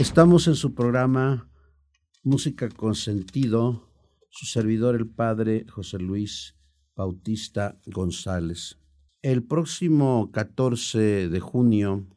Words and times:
Estamos 0.00 0.48
en 0.48 0.54
su 0.54 0.74
programa 0.74 1.46
Música 2.22 2.70
con 2.70 2.94
sentido, 2.94 3.86
su 4.30 4.46
servidor 4.46 4.96
el 4.96 5.06
padre 5.06 5.66
José 5.68 5.98
Luis 5.98 6.56
Bautista 6.96 7.78
González. 7.84 8.78
El 9.20 9.42
próximo 9.42 10.30
14 10.32 11.28
de 11.28 11.40
junio, 11.40 12.08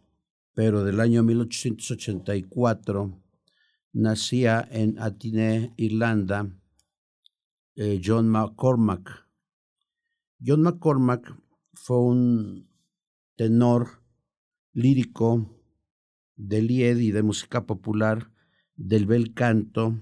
pero 0.54 0.86
del 0.86 1.02
año 1.02 1.23
1884, 1.23 3.22
nacía 3.92 4.66
en 4.72 4.98
Atine, 4.98 5.73
Irlanda, 5.76 6.58
eh, 7.76 8.02
John 8.02 8.30
McCormack. 8.30 9.28
John 10.40 10.62
McCormack 10.62 11.36
fue 11.73 12.00
un 12.00 12.70
tenor 13.36 14.02
lírico 14.72 15.62
de 16.36 16.62
lied 16.62 16.98
y 16.98 17.12
de 17.12 17.23
música 17.23 17.66
popular 17.66 18.32
del 18.76 19.05
bel 19.05 19.34
canto 19.34 20.00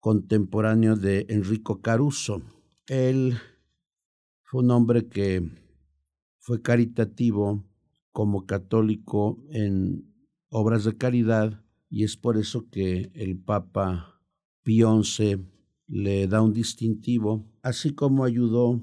contemporáneo 0.00 0.96
de 0.96 1.26
Enrico 1.28 1.80
Caruso. 1.80 2.42
Él 2.86 3.38
fue 4.42 4.62
un 4.62 4.70
hombre 4.70 5.08
que 5.08 5.48
fue 6.38 6.60
caritativo 6.60 7.64
como 8.10 8.46
católico 8.46 9.42
en 9.50 10.12
obras 10.48 10.84
de 10.84 10.96
caridad 10.96 11.64
y 11.88 12.04
es 12.04 12.16
por 12.16 12.36
eso 12.36 12.68
que 12.68 13.10
el 13.14 13.38
Papa 13.38 14.20
Pío 14.62 15.02
XI 15.02 15.46
le 15.86 16.26
da 16.26 16.42
un 16.42 16.52
distintivo, 16.52 17.46
así 17.62 17.94
como 17.94 18.24
ayudó 18.24 18.82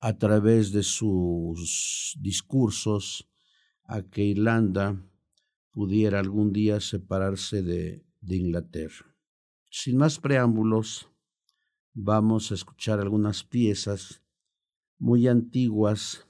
a 0.00 0.18
través 0.18 0.72
de 0.72 0.82
sus 0.82 2.16
discursos 2.20 3.28
a 3.84 4.02
que 4.02 4.24
Irlanda 4.24 5.00
pudiera 5.72 6.20
algún 6.20 6.52
día 6.52 6.78
separarse 6.80 7.62
de, 7.62 8.04
Inglaterra. 8.28 9.16
Sin 9.68 9.96
más 9.96 10.20
preámbulos, 10.20 11.08
vamos 11.92 12.50
a 12.50 12.54
escuchar 12.54 13.00
algunas 13.00 13.42
piezas 13.42 14.22
muy 14.98 15.26
antiguas 15.26 16.28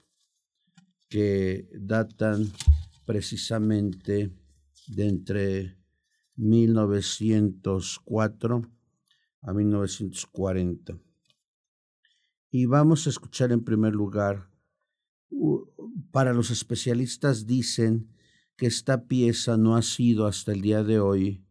que 1.09 1.69
datan 1.75 2.51
precisamente 3.05 4.33
de 4.87 5.07
entre 5.07 5.77
1904 6.37 8.63
a 9.43 9.53
1940. 9.53 10.99
Y 12.51 12.67
vamos 12.67 13.07
a 13.07 13.11
escuchar 13.11 13.53
en 13.53 13.65
primer 13.65 13.95
lugar, 13.95 14.51
para 16.11 16.33
los 16.33 16.51
especialistas 16.51 17.47
dicen 17.47 18.09
que 18.57 18.67
esta 18.67 19.07
pieza 19.07 19.57
no 19.57 19.77
ha 19.77 19.83
sido 19.83 20.27
hasta 20.27 20.53
el 20.53 20.61
día 20.61 20.83
de 20.85 21.01
hoy 21.01 21.45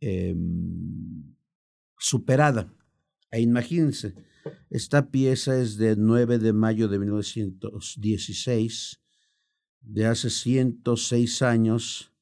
em, 0.00 1.34
superada. 1.98 2.72
E 3.30 3.40
imagínense, 3.40 4.14
esta 4.70 5.10
pieza 5.10 5.58
es 5.58 5.76
de 5.76 5.96
9 5.96 6.38
de 6.38 6.52
mayo 6.52 6.88
de 6.88 6.98
1916, 6.98 9.00
de 9.80 10.06
hace 10.06 10.30
106 10.30 11.42
años, 11.42 12.12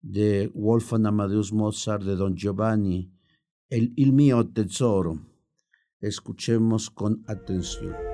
de 0.00 0.50
Wolfgang 0.54 1.06
Amadeus 1.06 1.52
Mozart, 1.52 2.04
de 2.04 2.16
Don 2.16 2.36
Giovanni, 2.36 3.12
el 3.70 4.12
mio 4.12 4.46
tesoro. 4.46 5.18
Escuchemos 6.00 6.90
con 6.90 7.24
atención. 7.26 8.13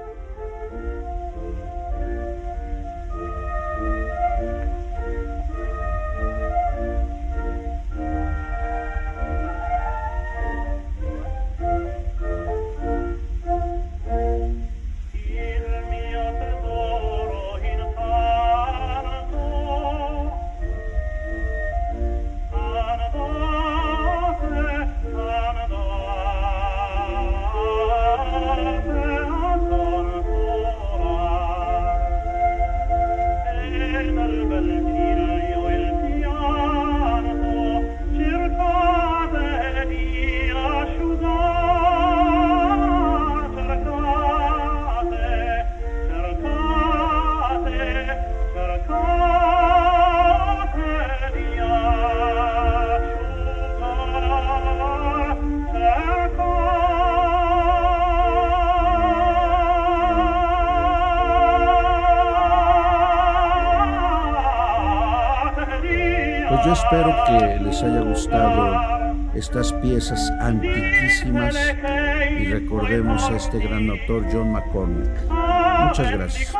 Espero 66.92 67.24
que 67.24 67.60
les 67.62 67.82
haya 67.84 68.00
gustado 68.00 69.14
estas 69.32 69.72
piezas 69.74 70.28
antiquísimas 70.40 71.54
y 72.36 72.46
recordemos 72.46 73.30
a 73.30 73.36
este 73.36 73.60
gran 73.60 73.90
autor 73.90 74.24
John 74.32 74.50
McCormick. 74.50 75.08
Muchas 75.28 76.10
gracias. 76.10 76.52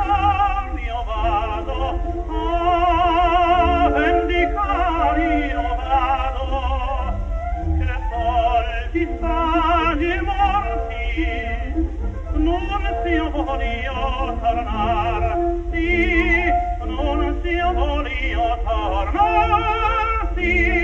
Yeah. 20.41 20.80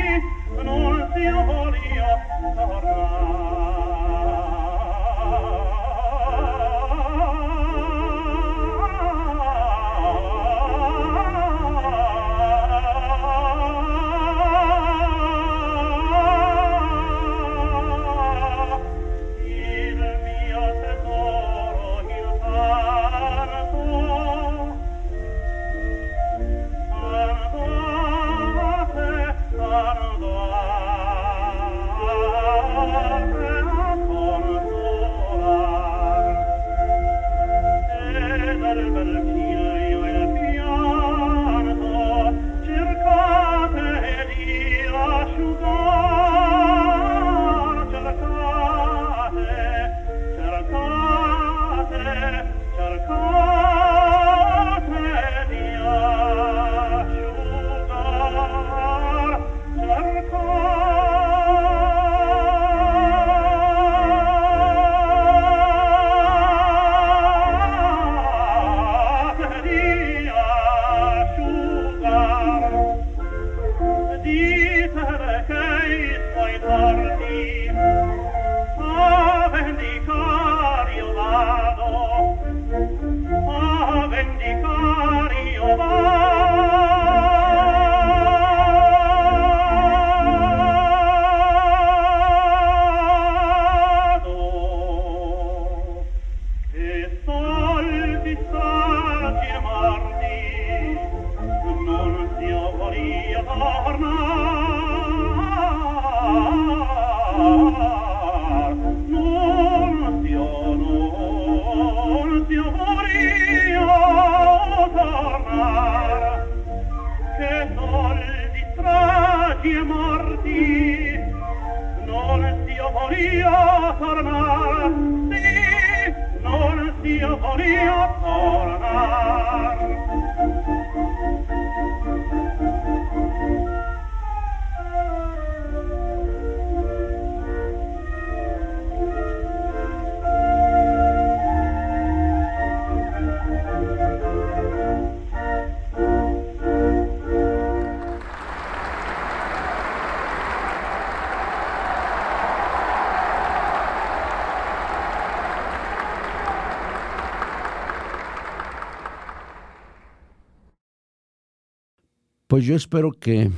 Pues 162.47 162.63
yo 162.63 162.75
espero 162.75 163.11
que 163.11 163.51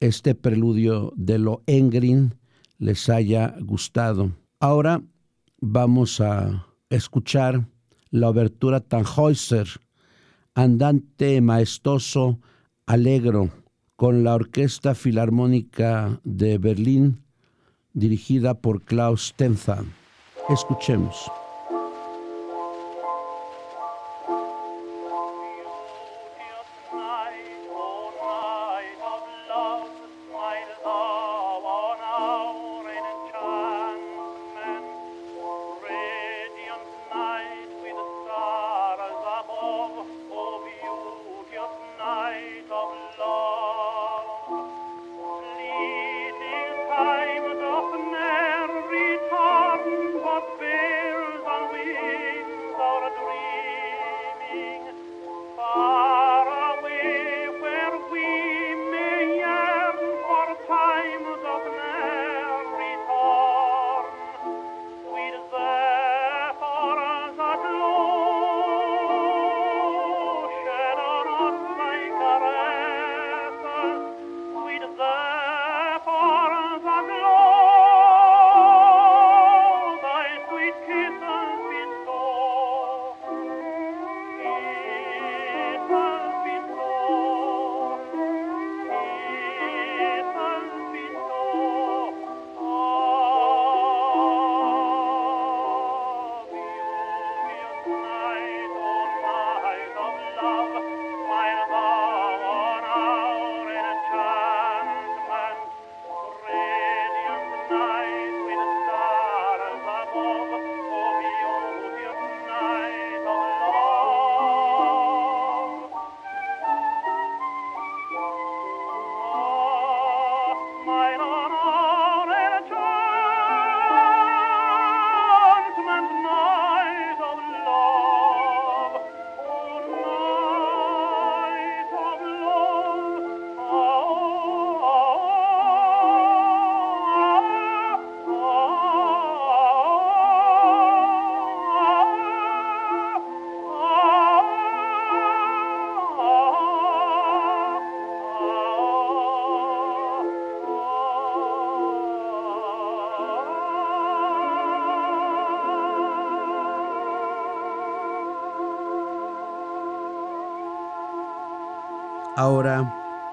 este 0.00 0.34
preludio 0.34 1.12
de 1.16 1.38
lo 1.38 1.62
Engrin 1.66 2.34
les 2.78 3.10
haya 3.10 3.54
gustado. 3.60 4.32
Ahora 4.58 5.02
vamos 5.60 6.22
a 6.22 6.66
escuchar 6.88 7.68
la 8.10 8.30
obertura 8.30 8.80
Tannhäuser, 8.80 9.68
andante 10.54 11.42
maestoso 11.42 12.40
alegro, 12.86 13.50
con 13.96 14.24
la 14.24 14.34
Orquesta 14.34 14.94
Filarmónica 14.94 16.18
de 16.24 16.56
Berlín, 16.56 17.22
dirigida 17.92 18.54
por 18.54 18.82
Klaus 18.82 19.34
Tenza. 19.36 19.84
Escuchemos. 20.48 21.30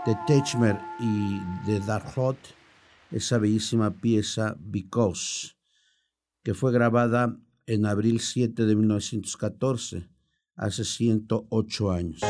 De 0.06 0.18
Techmer 0.28 0.80
y 1.00 1.40
de 1.66 1.80
Darhot, 1.80 2.38
esa 3.12 3.38
bellísima 3.38 3.92
pieza 3.92 4.56
Because, 4.60 5.56
que 6.44 6.54
fue 6.54 6.72
grabada 6.74 7.38
en 7.66 7.86
abril 7.86 8.20
7 8.20 8.66
de 8.66 8.76
1914, 8.76 10.10
hace 10.56 10.84
108 10.84 11.92
años. 11.92 12.22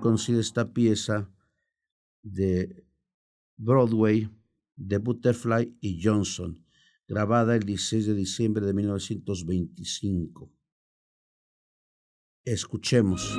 Conocida 0.00 0.40
esta 0.40 0.72
pieza 0.72 1.30
de 2.22 2.84
Broadway 3.56 4.28
de 4.76 4.98
Butterfly 4.98 5.76
y 5.80 6.02
Johnson, 6.02 6.64
grabada 7.06 7.54
el 7.54 7.64
16 7.64 8.06
de 8.06 8.14
diciembre 8.14 8.66
de 8.66 8.72
1925. 8.72 10.52
Escuchemos. 12.44 13.38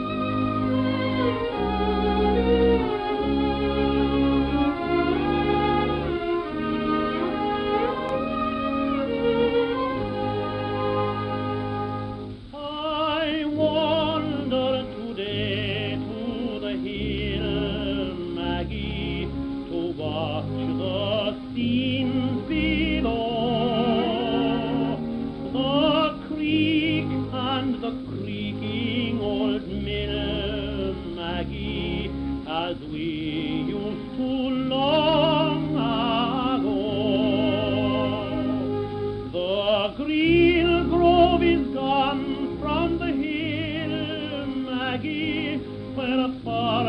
aquí 45.02 45.60
per 45.96 46.30
far 46.44 46.86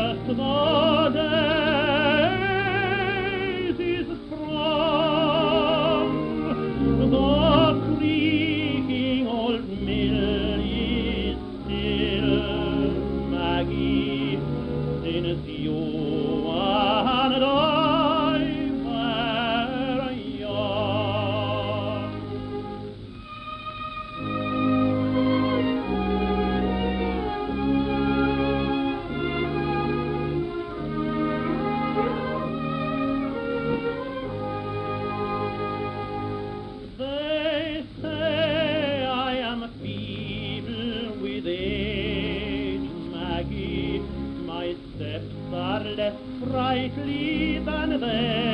ich 46.85 46.95
lieben 47.05 48.01
will. 48.01 48.52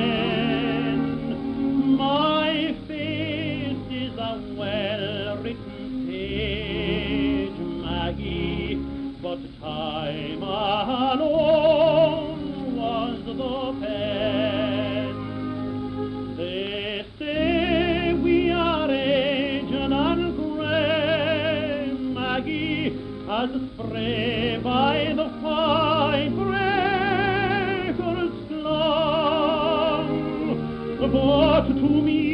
but 31.11 31.67
to 31.67 31.73
me. 31.73 32.28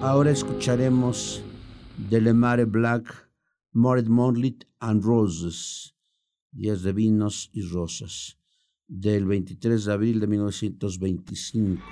Ahora 0.00 0.30
escucharemos 0.30 1.42
de 2.08 2.20
Le 2.20 2.32
Mare 2.32 2.64
Black, 2.64 3.28
Moret 3.72 4.06
Monlit 4.06 4.64
and 4.80 5.04
Roses, 5.04 5.94
Días 6.50 6.82
de 6.82 6.92
Vinos 6.94 7.50
y 7.52 7.62
Rosas, 7.62 8.38
del 8.86 9.26
23 9.26 9.84
de 9.84 9.92
abril 9.92 10.20
de 10.20 10.26
1925. 10.28 11.82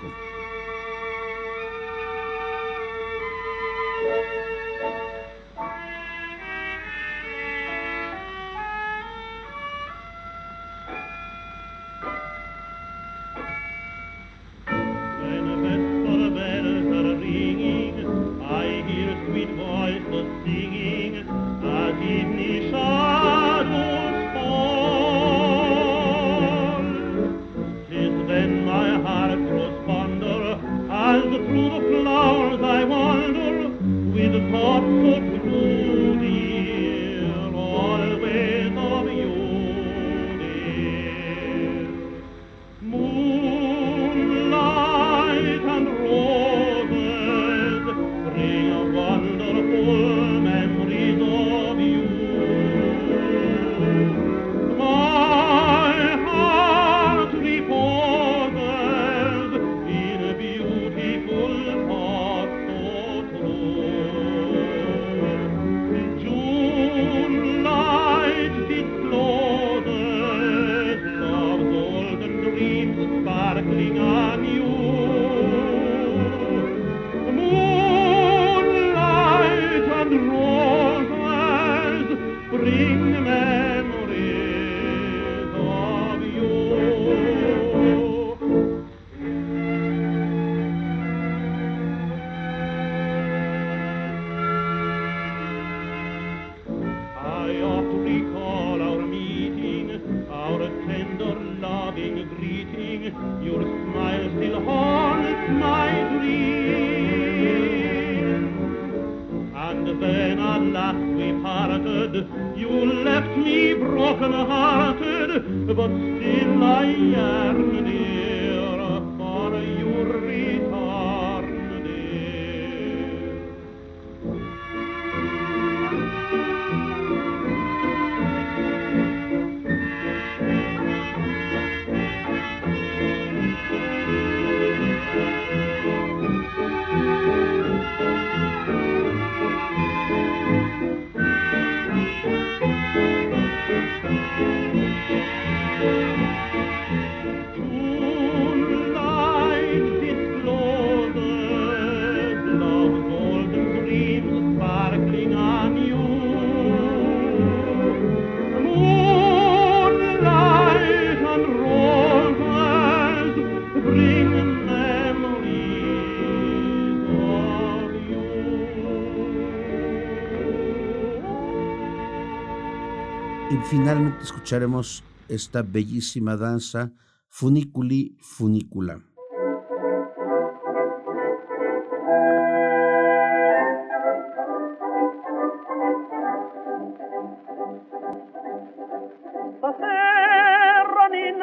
Y 173.51 173.57
finalmente 173.69 174.23
escucharemos 174.23 175.05
esta 175.29 175.63
bellísima 175.63 176.37
danza 176.37 176.93
Funiculi 177.29 178.17
Funicula. 178.21 179.01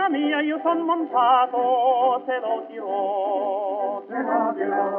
Mia, 0.10 0.42
io 0.42 0.60
son 0.64 0.82
montato, 0.88 2.24
te 2.26 2.40
lo 2.40 2.66
dirò, 2.68 4.04
te 4.08 4.18
lo 4.18 4.54
dirò. 4.56 4.90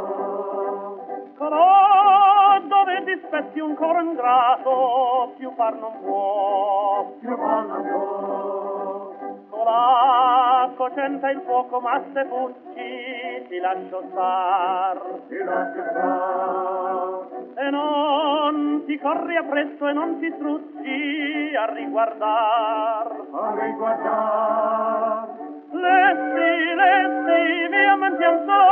Colò 1.37 2.61
dove 2.69 3.05
dispetti 3.05 3.59
un 3.59 3.75
coro 3.75 4.01
ingrato, 4.03 5.35
più 5.37 5.51
far 5.57 5.75
non 5.81 5.99
può, 6.01 6.40
non 7.37 7.89
può. 7.89 9.19
Colà 9.51 10.71
cocenta 10.77 11.31
il 11.31 11.41
fuoco, 11.45 11.81
ma 11.81 12.01
se 12.13 12.25
fucci, 12.25 13.47
ti 13.49 13.59
lascio 13.59 14.03
star, 14.11 15.01
ti 15.29 15.37
lascio 15.39 15.83
star. 15.91 17.27
E 17.57 17.71
non 17.71 18.85
ti 18.87 18.99
corri 18.99 19.37
appresso 19.37 19.89
e 19.89 19.93
non 19.93 20.19
ti 20.19 20.33
struzzi 20.37 21.55
a 21.57 21.73
riguardar, 21.73 23.07
a 23.33 23.55
riguardar. 23.59 25.29
Lesti, 25.73 26.75
lesti, 26.75 27.69
via 27.69 27.97
Montianzo, 27.97 28.63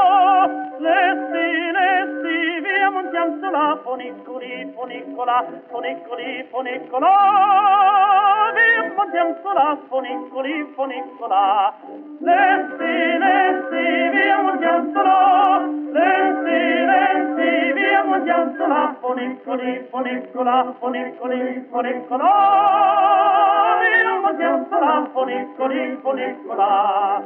lesti, 0.78 1.67
lesti, 1.67 1.67
pianzerà, 3.18 3.76
fonicoli, 3.82 4.72
fonicola, 4.76 5.44
fonicoli, 5.68 6.46
fonicola, 6.50 7.10
bimba 8.54 9.04
pianzerà, 9.10 9.76
fonicoli, 9.88 10.72
fonicola. 10.76 11.74
Lesti, 12.20 13.18
lesti, 13.18 13.84
via 14.14 14.56
pianzerà, 14.58 15.66
lesti, 15.98 16.60
lesti, 16.90 17.72
via 17.72 18.20
pianzerà, 18.22 18.96
fonicoli, 19.00 19.86
fonicola, 19.90 20.74
fonicoli, 20.78 21.66
fonicola, 21.70 22.32
bimba 23.80 24.32
pianzerà, 24.34 25.08
fonicoli, 25.12 25.98
fonicola. 26.02 27.22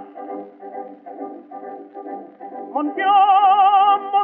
Montione! 2.73 3.72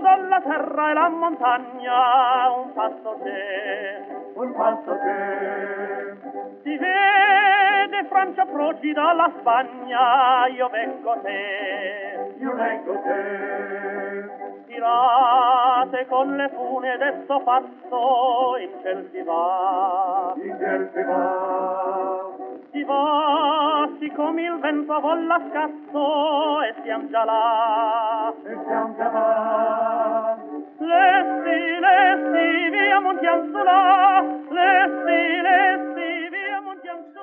Dalla 0.01 0.41
terra 0.41 0.91
e 0.91 0.95
la 0.95 1.09
montagna 1.09 2.51
un 2.57 2.73
passo 2.73 3.19
c'è, 3.23 4.07
un 4.35 4.53
passo 4.55 4.99
c'è. 4.99 6.17
Si 6.63 6.77
vede 6.77 8.05
Francia 8.09 8.43
approcci 8.43 8.93
dalla 8.93 9.31
Spagna, 9.39 10.47
io 10.49 10.69
vengo 10.69 11.21
te, 11.23 12.35
io 12.39 12.55
vengo 12.55 13.01
te. 13.03 14.31
Tirate 14.67 16.07
con 16.07 16.37
le 16.37 16.49
fune 16.51 16.93
adesso 16.93 17.41
passo, 17.41 18.57
in 18.59 18.71
ciel 18.83 19.09
si 19.13 19.23
va, 19.23 20.33
in 20.37 20.57
ciel 20.59 20.91
si 20.93 21.03
va. 21.03 22.29
Si 22.71 22.85
va, 22.85 23.89
siccome 23.99 24.43
il 24.43 24.59
vento 24.61 25.01
vola 25.01 25.41
scasso 25.49 26.63
e 26.63 26.75
siamo 26.83 27.09
già 27.09 27.25
là. 27.25 28.35
E 28.45 28.59
siamo 28.67 28.95
già 28.97 29.11
là. 29.11 29.48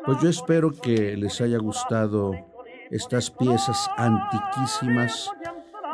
Pues 0.06 0.22
yo 0.22 0.30
espero 0.30 0.70
que 0.72 1.18
les 1.18 1.42
haya 1.42 1.58
gustado 1.58 2.34
estas 2.92 3.32
piezas 3.32 3.90
antiquísimas 3.98 5.32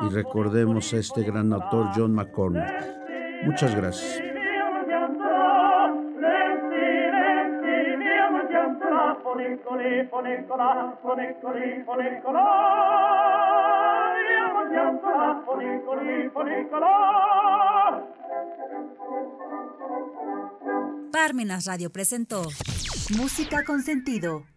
y 0.01 0.13
recordemos 0.13 0.93
a 0.93 0.97
este 0.97 1.23
gran 1.23 1.53
autor 1.53 1.87
John 1.95 2.13
McCormack. 2.13 2.83
Muchas 3.45 3.75
gracias. 3.75 4.21
Parmenas 21.23 21.65
Radio 21.65 21.91
presentó 21.91 22.41
Música 23.15 23.63
con 23.63 23.83
sentido. 23.83 24.51